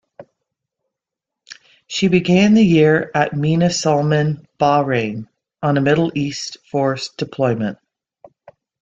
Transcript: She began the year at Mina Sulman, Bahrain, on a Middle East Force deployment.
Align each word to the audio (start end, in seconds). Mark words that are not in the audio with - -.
She 1.85 2.07
began 2.07 2.55
the 2.55 2.63
year 2.63 3.11
at 3.13 3.35
Mina 3.37 3.67
Sulman, 3.67 4.47
Bahrain, 4.59 5.27
on 5.61 5.77
a 5.77 5.81
Middle 5.81 6.11
East 6.17 6.57
Force 6.71 7.09
deployment. 7.09 7.77